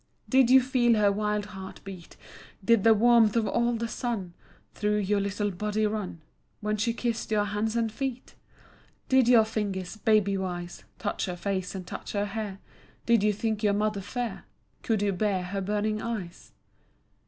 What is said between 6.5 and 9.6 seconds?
When she kissed your hands and feet? Did your